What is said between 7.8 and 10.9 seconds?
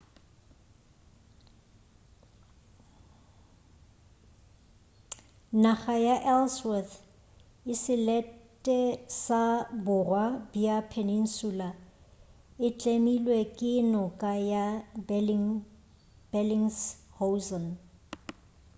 selete sa borwa bja